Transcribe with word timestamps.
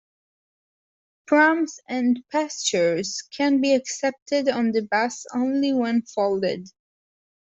Prams 1.27 1.79
and 1.87 2.23
pushchairs 2.33 3.17
can 3.37 3.61
be 3.61 3.75
accepted 3.75 4.49
on 4.49 4.71
the 4.71 4.81
bus 4.81 5.27
only 5.31 5.73
when 5.73 6.01
folded 6.01 6.67